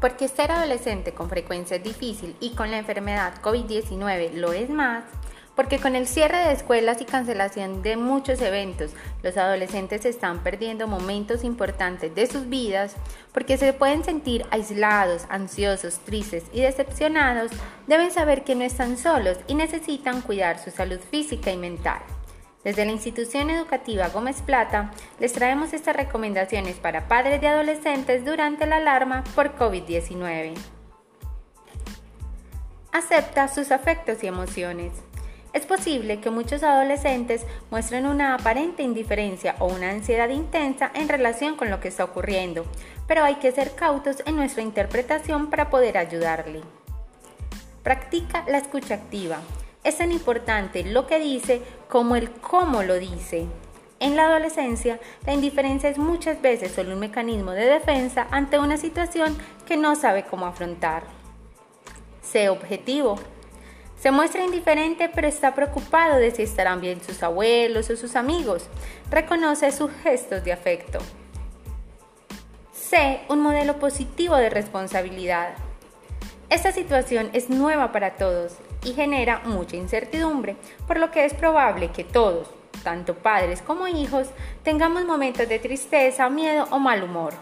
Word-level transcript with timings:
Porque 0.00 0.28
ser 0.28 0.52
adolescente 0.52 1.12
con 1.12 1.28
frecuencia 1.28 1.76
es 1.76 1.82
difícil 1.82 2.36
y 2.40 2.50
con 2.50 2.70
la 2.70 2.78
enfermedad 2.78 3.34
COVID-19 3.42 4.32
lo 4.34 4.52
es 4.52 4.70
más, 4.70 5.04
porque 5.58 5.80
con 5.80 5.96
el 5.96 6.06
cierre 6.06 6.38
de 6.38 6.52
escuelas 6.52 7.00
y 7.00 7.04
cancelación 7.04 7.82
de 7.82 7.96
muchos 7.96 8.40
eventos, 8.40 8.92
los 9.24 9.36
adolescentes 9.36 10.04
están 10.04 10.44
perdiendo 10.44 10.86
momentos 10.86 11.42
importantes 11.42 12.14
de 12.14 12.28
sus 12.28 12.48
vidas, 12.48 12.94
porque 13.32 13.58
se 13.58 13.72
pueden 13.72 14.04
sentir 14.04 14.46
aislados, 14.52 15.26
ansiosos, 15.30 15.98
tristes 15.98 16.44
y 16.52 16.60
decepcionados, 16.60 17.50
deben 17.88 18.12
saber 18.12 18.44
que 18.44 18.54
no 18.54 18.62
están 18.62 18.96
solos 18.96 19.38
y 19.48 19.56
necesitan 19.56 20.22
cuidar 20.22 20.60
su 20.60 20.70
salud 20.70 21.00
física 21.10 21.50
y 21.50 21.56
mental. 21.56 22.02
Desde 22.64 22.84
la 22.84 22.92
institución 22.92 23.50
educativa 23.50 24.08
Gómez 24.08 24.42
Plata 24.42 24.90
les 25.20 25.32
traemos 25.32 25.72
estas 25.72 25.94
recomendaciones 25.94 26.76
para 26.76 27.06
padres 27.06 27.40
de 27.40 27.48
adolescentes 27.48 28.24
durante 28.24 28.66
la 28.66 28.76
alarma 28.76 29.22
por 29.34 29.56
COVID-19. 29.56 30.54
Acepta 32.92 33.46
sus 33.48 33.70
afectos 33.70 34.24
y 34.24 34.26
emociones. 34.26 34.92
Es 35.52 35.64
posible 35.66 36.20
que 36.20 36.30
muchos 36.30 36.62
adolescentes 36.62 37.46
muestren 37.70 38.06
una 38.06 38.34
aparente 38.34 38.82
indiferencia 38.82 39.54
o 39.60 39.66
una 39.66 39.90
ansiedad 39.90 40.28
intensa 40.28 40.90
en 40.94 41.08
relación 41.08 41.56
con 41.56 41.70
lo 41.70 41.80
que 41.80 41.88
está 41.88 42.04
ocurriendo, 42.04 42.66
pero 43.06 43.24
hay 43.24 43.36
que 43.36 43.52
ser 43.52 43.74
cautos 43.74 44.22
en 44.26 44.36
nuestra 44.36 44.62
interpretación 44.62 45.48
para 45.48 45.70
poder 45.70 45.96
ayudarle. 45.96 46.60
Practica 47.82 48.44
la 48.46 48.58
escucha 48.58 48.94
activa. 48.94 49.38
Es 49.88 49.96
tan 49.96 50.12
importante 50.12 50.84
lo 50.84 51.06
que 51.06 51.18
dice 51.18 51.62
como 51.88 52.14
el 52.14 52.30
cómo 52.30 52.82
lo 52.82 52.96
dice. 52.98 53.46
En 54.00 54.16
la 54.16 54.26
adolescencia, 54.26 55.00
la 55.24 55.32
indiferencia 55.32 55.88
es 55.88 55.96
muchas 55.96 56.42
veces 56.42 56.72
solo 56.72 56.92
un 56.92 57.00
mecanismo 57.00 57.52
de 57.52 57.64
defensa 57.64 58.26
ante 58.30 58.58
una 58.58 58.76
situación 58.76 59.34
que 59.66 59.78
no 59.78 59.96
sabe 59.96 60.26
cómo 60.26 60.44
afrontar. 60.44 61.04
Sé 62.20 62.50
objetivo. 62.50 63.18
Se 63.98 64.10
muestra 64.10 64.44
indiferente 64.44 65.08
pero 65.08 65.26
está 65.26 65.54
preocupado 65.54 66.18
de 66.18 66.32
si 66.32 66.42
estarán 66.42 66.82
bien 66.82 67.00
sus 67.02 67.22
abuelos 67.22 67.88
o 67.88 67.96
sus 67.96 68.14
amigos. 68.14 68.68
Reconoce 69.10 69.72
sus 69.72 69.90
gestos 70.02 70.44
de 70.44 70.52
afecto. 70.52 70.98
Sé 72.74 73.20
un 73.30 73.40
modelo 73.40 73.78
positivo 73.78 74.36
de 74.36 74.50
responsabilidad. 74.50 75.54
Esta 76.50 76.72
situación 76.72 77.30
es 77.32 77.48
nueva 77.48 77.90
para 77.90 78.16
todos 78.16 78.58
y 78.88 78.94
genera 78.94 79.42
mucha 79.44 79.76
incertidumbre, 79.76 80.56
por 80.86 80.98
lo 80.98 81.10
que 81.10 81.24
es 81.24 81.34
probable 81.34 81.90
que 81.90 82.04
todos, 82.04 82.48
tanto 82.82 83.14
padres 83.14 83.60
como 83.60 83.86
hijos, 83.86 84.28
tengamos 84.62 85.04
momentos 85.04 85.48
de 85.48 85.58
tristeza, 85.58 86.30
miedo 86.30 86.66
o 86.70 86.78
mal 86.78 87.02
humor. 87.02 87.34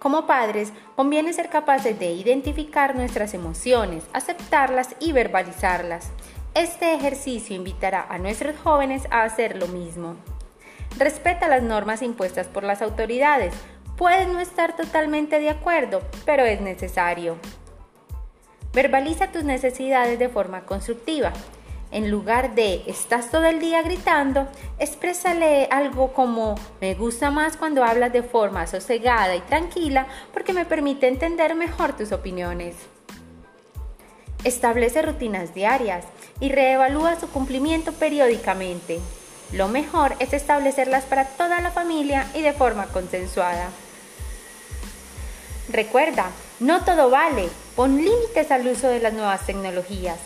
Como 0.00 0.26
padres, 0.26 0.72
conviene 0.96 1.32
ser 1.32 1.48
capaces 1.50 1.98
de 1.98 2.10
identificar 2.10 2.96
nuestras 2.96 3.34
emociones, 3.34 4.04
aceptarlas 4.12 4.96
y 4.98 5.12
verbalizarlas. 5.12 6.10
Este 6.54 6.94
ejercicio 6.94 7.54
invitará 7.54 8.06
a 8.08 8.18
nuestros 8.18 8.58
jóvenes 8.58 9.06
a 9.10 9.22
hacer 9.22 9.56
lo 9.56 9.68
mismo. 9.68 10.16
Respeta 10.98 11.48
las 11.48 11.62
normas 11.62 12.02
impuestas 12.02 12.48
por 12.48 12.64
las 12.64 12.82
autoridades. 12.82 13.54
Puedes 13.96 14.26
no 14.26 14.40
estar 14.40 14.74
totalmente 14.74 15.38
de 15.38 15.50
acuerdo, 15.50 16.00
pero 16.24 16.44
es 16.44 16.60
necesario. 16.60 17.36
Verbaliza 18.72 19.32
tus 19.32 19.42
necesidades 19.42 20.18
de 20.18 20.28
forma 20.28 20.62
constructiva. 20.62 21.32
En 21.90 22.08
lugar 22.08 22.54
de 22.54 22.84
estás 22.86 23.30
todo 23.32 23.46
el 23.46 23.58
día 23.58 23.82
gritando, 23.82 24.46
exprésale 24.78 25.66
algo 25.72 26.12
como 26.12 26.54
me 26.80 26.94
gusta 26.94 27.32
más 27.32 27.56
cuando 27.56 27.82
hablas 27.82 28.12
de 28.12 28.22
forma 28.22 28.68
sosegada 28.68 29.34
y 29.34 29.40
tranquila 29.40 30.06
porque 30.32 30.52
me 30.52 30.64
permite 30.64 31.08
entender 31.08 31.56
mejor 31.56 31.96
tus 31.96 32.12
opiniones. 32.12 32.76
Establece 34.44 35.02
rutinas 35.02 35.52
diarias 35.52 36.04
y 36.38 36.50
reevalúa 36.50 37.18
su 37.18 37.28
cumplimiento 37.28 37.92
periódicamente. 37.92 39.00
Lo 39.52 39.66
mejor 39.66 40.14
es 40.20 40.32
establecerlas 40.32 41.04
para 41.04 41.24
toda 41.24 41.60
la 41.60 41.72
familia 41.72 42.28
y 42.34 42.42
de 42.42 42.52
forma 42.52 42.86
consensuada. 42.86 43.68
Recuerda, 45.68 46.30
no 46.60 46.84
todo 46.84 47.10
vale. 47.10 47.48
Pon 47.76 47.96
límites 47.96 48.50
al 48.50 48.66
uso 48.66 48.88
de 48.88 49.00
las 49.00 49.12
nuevas 49.12 49.46
tecnologías. 49.46 50.18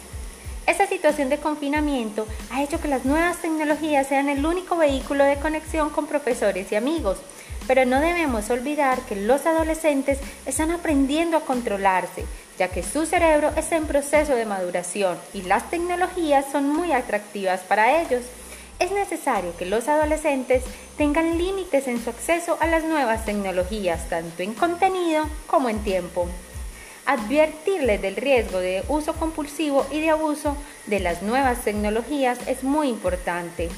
Esta 0.66 0.86
situación 0.86 1.28
de 1.28 1.38
confinamiento 1.38 2.26
ha 2.50 2.62
hecho 2.62 2.80
que 2.80 2.88
las 2.88 3.04
nuevas 3.04 3.38
tecnologías 3.42 4.06
sean 4.06 4.28
el 4.28 4.44
único 4.44 4.76
vehículo 4.76 5.24
de 5.24 5.36
conexión 5.36 5.90
con 5.90 6.06
profesores 6.06 6.72
y 6.72 6.74
amigos, 6.74 7.18
pero 7.66 7.84
no 7.84 8.00
debemos 8.00 8.48
olvidar 8.50 9.00
que 9.02 9.16
los 9.16 9.44
adolescentes 9.46 10.18
están 10.46 10.70
aprendiendo 10.70 11.36
a 11.36 11.44
controlarse, 11.44 12.24
ya 12.58 12.68
que 12.68 12.82
su 12.82 13.04
cerebro 13.04 13.50
está 13.56 13.76
en 13.76 13.86
proceso 13.86 14.34
de 14.34 14.46
maduración 14.46 15.18
y 15.34 15.42
las 15.42 15.70
tecnologías 15.70 16.46
son 16.50 16.68
muy 16.68 16.92
atractivas 16.92 17.60
para 17.60 18.00
ellos 18.00 18.22
es 18.78 18.90
necesario 18.90 19.56
que 19.56 19.66
los 19.66 19.88
adolescentes 19.88 20.64
tengan 20.96 21.38
límites 21.38 21.86
en 21.86 22.02
su 22.02 22.10
acceso 22.10 22.58
a 22.60 22.66
las 22.66 22.84
nuevas 22.84 23.24
tecnologías, 23.24 24.08
tanto 24.08 24.42
en 24.42 24.54
contenido 24.54 25.26
como 25.46 25.68
en 25.68 25.78
tiempo. 25.78 26.28
Advertirles 27.06 28.00
del 28.00 28.16
riesgo 28.16 28.58
de 28.60 28.82
uso 28.88 29.12
compulsivo 29.12 29.86
y 29.90 30.00
de 30.00 30.10
abuso 30.10 30.56
de 30.86 31.00
las 31.00 31.22
nuevas 31.22 31.62
tecnologías 31.62 32.38
es 32.48 32.64
muy 32.64 32.88
importante. 32.88 33.68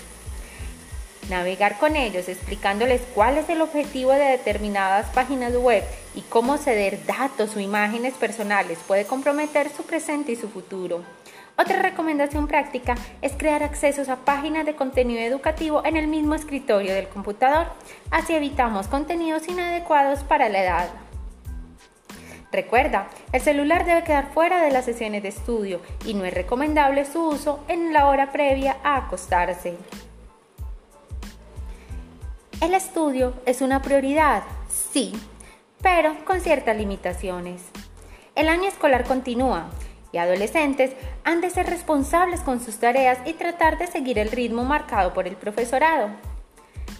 Navegar 1.28 1.76
con 1.78 1.97
ellos 1.97 2.28
explicándoles 2.28 3.00
cuál 3.16 3.37
es 3.37 3.48
el 3.48 3.60
objetivo 3.62 4.12
de 4.12 4.26
determinadas 4.26 5.06
páginas 5.10 5.56
web 5.56 5.82
y 6.14 6.20
cómo 6.20 6.56
ceder 6.56 7.04
datos 7.04 7.56
o 7.56 7.60
imágenes 7.60 8.14
personales 8.14 8.78
puede 8.87 9.06
comprometer 9.06 9.70
su 9.76 9.82
presente 9.82 10.31
y 10.31 10.37
su 10.37 10.48
futuro. 10.48 11.03
Otra 11.58 11.82
recomendación 11.82 12.47
práctica 12.47 12.94
es 13.22 13.32
crear 13.32 13.64
accesos 13.64 14.08
a 14.08 14.16
páginas 14.16 14.66
de 14.66 14.76
contenido 14.76 15.20
educativo 15.20 15.82
en 15.84 15.97
el 15.97 16.06
mismo 16.06 16.37
escritorio 16.37 16.94
del 16.94 17.08
computador. 17.08 17.66
Así 18.12 18.34
evitamos 18.34 18.87
contenidos 18.87 19.48
inadecuados 19.48 20.22
para 20.22 20.48
la 20.48 20.62
edad. 20.62 21.06
Recuerda, 22.56 23.09
el 23.33 23.43
celular 23.43 23.84
debe 23.84 24.03
quedar 24.03 24.33
fuera 24.33 24.62
de 24.62 24.71
las 24.71 24.87
sesiones 24.87 25.22
de 25.22 25.28
estudio 25.28 25.83
y 26.06 26.15
no 26.15 26.25
es 26.25 26.33
recomendable 26.33 27.05
su 27.05 27.22
uso 27.22 27.62
en 27.69 27.93
la 27.93 28.09
hora 28.09 28.33
previa 28.33 28.78
a 28.83 28.97
acostarse. 28.97 29.77
El 32.62 32.72
estudio 32.72 33.34
es 33.44 33.61
una 33.61 33.83
prioridad, 33.83 34.43
sí, 34.71 35.12
pero 35.83 36.17
con 36.25 36.41
ciertas 36.41 36.75
limitaciones. 36.78 37.61
El 38.34 38.49
año 38.49 38.69
escolar 38.69 39.05
continúa 39.05 39.67
y 40.11 40.17
adolescentes 40.17 40.93
han 41.25 41.43
de 41.43 41.50
ser 41.50 41.67
responsables 41.67 42.41
con 42.41 42.65
sus 42.65 42.78
tareas 42.78 43.19
y 43.27 43.34
tratar 43.34 43.77
de 43.77 43.87
seguir 43.87 44.19
el 44.19 44.31
ritmo 44.31 44.65
marcado 44.65 45.12
por 45.12 45.28
el 45.28 45.37
profesorado. 45.37 46.09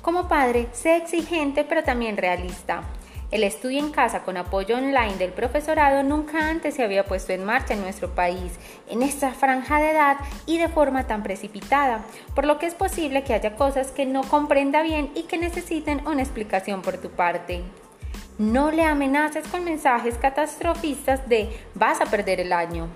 Como 0.03 0.29
padre, 0.29 0.69
sé 0.73 0.97
exigente 0.97 1.65
pero 1.65 1.83
también 1.83 2.19
realista. 2.19 2.83
El 3.33 3.43
estudio 3.43 3.81
en 3.81 3.91
casa 3.91 4.23
con 4.23 4.37
apoyo 4.37 4.77
online 4.77 5.17
del 5.17 5.33
profesorado 5.33 6.05
nunca 6.05 6.49
antes 6.49 6.75
se 6.75 6.85
había 6.85 7.05
puesto 7.05 7.33
en 7.33 7.45
marcha 7.45 7.75
en 7.75 7.81
nuestro 7.81 8.15
país, 8.15 8.53
en 8.89 9.03
esta 9.03 9.33
franja 9.33 9.81
de 9.81 9.91
edad 9.91 10.17
y 10.47 10.59
de 10.59 10.69
forma 10.69 11.09
tan 11.09 11.25
precipitada, 11.25 12.05
por 12.37 12.47
lo 12.47 12.61
que 12.61 12.67
es 12.67 12.75
posible 12.75 13.25
que 13.25 13.35
haya 13.35 13.57
cosas 13.57 13.91
que 13.91 14.07
no 14.07 14.23
comprenda 14.23 14.83
bien 14.83 15.11
y 15.17 15.25
que 15.25 15.39
necesiten 15.39 16.07
una 16.07 16.23
explicación 16.23 16.83
por 16.83 16.99
tu 16.99 17.11
parte. 17.11 17.63
No 18.39 18.71
le 18.71 18.85
amenaces 18.85 19.49
con 19.49 19.65
mensajes 19.65 20.19
catastrofistas 20.19 21.29
de 21.29 21.49
vas 21.75 22.01
a 22.01 22.07
perder 22.07 22.39
el 22.39 22.53
año. 22.53 22.87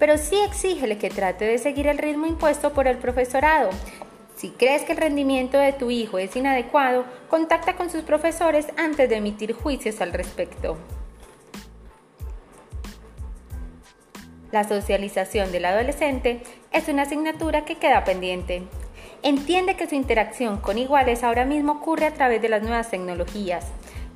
Pero 0.00 0.18
sí 0.18 0.36
exígele 0.40 0.98
que 0.98 1.10
trate 1.10 1.44
de 1.44 1.58
seguir 1.58 1.86
el 1.86 1.98
ritmo 1.98 2.26
impuesto 2.26 2.72
por 2.72 2.88
el 2.88 2.96
profesorado. 2.96 3.70
Si 4.40 4.48
crees 4.48 4.84
que 4.84 4.92
el 4.92 4.98
rendimiento 4.98 5.58
de 5.58 5.74
tu 5.74 5.90
hijo 5.90 6.16
es 6.16 6.34
inadecuado, 6.34 7.04
contacta 7.28 7.76
con 7.76 7.90
sus 7.90 8.04
profesores 8.04 8.68
antes 8.78 9.06
de 9.10 9.16
emitir 9.16 9.52
juicios 9.52 10.00
al 10.00 10.14
respecto. 10.14 10.78
La 14.50 14.64
socialización 14.64 15.52
del 15.52 15.66
adolescente 15.66 16.42
es 16.72 16.88
una 16.88 17.02
asignatura 17.02 17.66
que 17.66 17.76
queda 17.76 18.04
pendiente. 18.04 18.62
Entiende 19.22 19.76
que 19.76 19.86
su 19.86 19.94
interacción 19.94 20.56
con 20.56 20.78
iguales 20.78 21.22
ahora 21.22 21.44
mismo 21.44 21.72
ocurre 21.72 22.06
a 22.06 22.14
través 22.14 22.40
de 22.40 22.48
las 22.48 22.62
nuevas 22.62 22.88
tecnologías. 22.88 23.66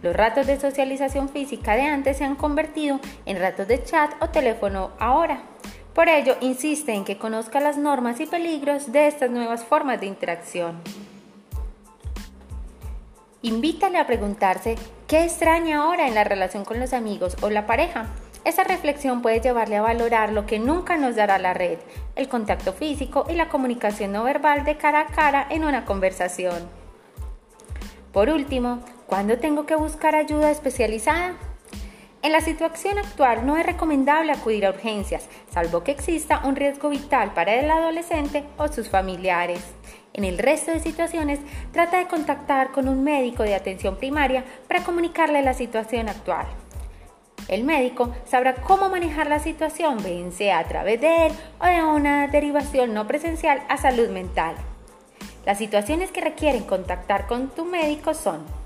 Los 0.00 0.17
ratos 0.17 0.47
de 0.47 0.59
socialización 0.59 1.29
física 1.29 1.77
de 1.77 1.82
antes 1.82 2.17
se 2.17 2.25
han 2.25 2.37
convertido 2.37 2.99
en 3.27 3.38
ratos 3.38 3.69
de 3.69 3.85
chat 3.85 4.11
o 4.23 4.31
teléfono 4.31 4.93
ahora. 4.99 5.43
Por 5.94 6.08
ello, 6.08 6.37
insiste 6.41 6.93
en 6.93 7.05
que 7.05 7.19
conozca 7.19 7.61
las 7.61 7.76
normas 7.76 8.20
y 8.20 8.26
peligros 8.26 8.91
de 8.93 9.06
estas 9.06 9.31
nuevas 9.31 9.64
formas 9.64 10.00
de 10.00 10.06
interacción. 10.06 10.81
Invítale 13.43 13.99
a 13.99 14.06
preguntarse 14.06 14.76
qué 15.06 15.25
extraña 15.25 15.82
ahora 15.82 16.08
en 16.08 16.14
la 16.14 16.25
relación 16.25 16.64
con 16.64 16.81
los 16.81 16.93
amigos 16.93 17.37
o 17.43 17.50
la 17.50 17.67
pareja. 17.67 18.06
Esa 18.44 18.64
reflexión 18.64 19.23
puede 19.23 19.41
llevarle 19.41 19.76
a 19.76 19.82
valorar 19.82 20.32
lo 20.32 20.46
que 20.46 20.58
nunca 20.58 20.96
nos 20.96 21.17
dará 21.17 21.38
la 21.38 21.55
red, 21.55 21.79
el 22.17 22.29
contacto 22.29 22.73
físico 22.73 23.26
y 23.29 23.35
la 23.35 23.49
comunicación 23.49 24.12
no 24.12 24.25
verbal 24.25 24.64
de 24.64 24.76
cara 24.76 25.00
a 25.00 25.06
cara 25.06 25.46
en 25.49 25.64
una 25.64 25.85
conversación. 25.85 26.69
Por 28.12 28.29
último, 28.29 28.81
¿Cuándo 29.06 29.38
tengo 29.38 29.67
que 29.67 29.76
buscar 29.76 30.17
ayuda 30.17 30.50
especializada? 30.50 31.35
En 32.25 32.32
la 32.32 32.41
situación 32.41 32.97
actual 32.97 33.44
no 33.44 33.59
es 33.59 33.67
recomendable 33.67 34.32
acudir 34.32 34.65
a 34.65 34.71
urgencias, 34.71 35.29
salvo 35.50 35.85
que 35.85 35.91
exista 35.91 36.41
un 36.47 36.56
riesgo 36.56 36.88
vital 36.88 37.35
para 37.35 37.55
el 37.55 37.71
adolescente 37.71 38.44
o 38.56 38.67
sus 38.69 38.88
familiares. 38.88 39.61
En 40.15 40.25
el 40.25 40.38
resto 40.38 40.71
de 40.71 40.81
situaciones, 40.81 41.38
trata 41.71 41.99
de 41.99 42.06
contactar 42.06 42.73
con 42.73 42.88
un 42.88 43.05
médico 43.05 43.43
de 43.43 43.55
atención 43.55 43.97
primaria 43.97 44.43
para 44.67 44.82
comunicarle 44.82 45.43
la 45.43 45.53
situación 45.53 46.09
actual. 46.09 46.47
El 47.49 47.65
médico 47.65 48.15
sabrá 48.25 48.55
cómo 48.55 48.88
manejar 48.88 49.27
la 49.27 49.38
situación, 49.38 50.03
bien 50.03 50.32
sea 50.32 50.61
a 50.61 50.65
través 50.65 51.03
de 51.03 51.27
él 51.27 51.32
o 51.61 51.67
de 51.67 51.82
una 51.82 52.27
derivación 52.29 52.94
no 52.94 53.06
presencial 53.06 53.62
a 53.69 53.77
salud 53.77 54.09
mental. 54.09 54.55
Las 55.44 55.59
situaciones 55.59 56.11
que 56.11 56.23
requieren 56.23 56.65
contactar 56.65 57.27
con 57.27 57.50
tu 57.50 57.67
médico 57.67 58.15
son 58.15 58.64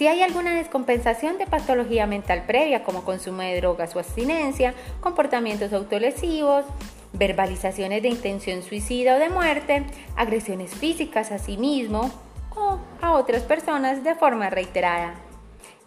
si 0.00 0.08
hay 0.08 0.22
alguna 0.22 0.54
descompensación 0.54 1.36
de 1.36 1.46
patología 1.46 2.06
mental 2.06 2.44
previa, 2.46 2.84
como 2.84 3.04
consumo 3.04 3.42
de 3.42 3.60
drogas 3.60 3.94
o 3.94 3.98
abstinencia, 3.98 4.72
comportamientos 5.02 5.74
autolesivos, 5.74 6.64
verbalizaciones 7.12 8.00
de 8.00 8.08
intención 8.08 8.62
suicida 8.62 9.16
o 9.16 9.18
de 9.18 9.28
muerte, 9.28 9.84
agresiones 10.16 10.70
físicas 10.70 11.30
a 11.32 11.38
sí 11.38 11.58
mismo 11.58 12.10
o 12.56 12.78
a 13.02 13.12
otras 13.12 13.42
personas 13.42 14.02
de 14.02 14.14
forma 14.14 14.48
reiterada. 14.48 15.16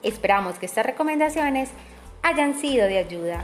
Esperamos 0.03 0.59
que 0.59 0.67
estas 0.67 0.85
recomendaciones 0.85 1.71
hayan 2.21 2.53
sido 2.53 2.85
de 2.85 2.99
ayuda. 2.99 3.43